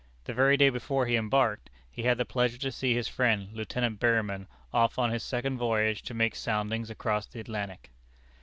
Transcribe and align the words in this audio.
The 0.23 0.33
very 0.33 0.57
day 0.57 0.69
before 0.71 1.05
he 1.05 1.15
embarked, 1.15 1.69
he 1.87 2.01
had 2.01 2.17
the 2.17 2.25
pleasure 2.25 2.57
to 2.57 2.71
see 2.71 2.95
his 2.95 3.07
friend, 3.07 3.53
Lieutenant 3.53 3.99
Berryman, 3.99 4.47
off 4.73 4.97
on 4.97 5.11
his 5.11 5.21
second 5.21 5.59
voyage 5.59 6.01
to 6.01 6.15
make 6.15 6.33
soundings 6.33 6.89
across 6.89 7.27
the 7.27 7.39
Atlantic. 7.39 7.91